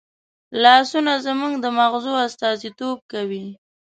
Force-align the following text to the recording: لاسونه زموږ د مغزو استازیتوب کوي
لاسونه 0.61 1.13
زموږ 1.25 1.53
د 1.59 1.65
مغزو 1.77 2.13
استازیتوب 2.25 2.97
کوي 3.11 3.45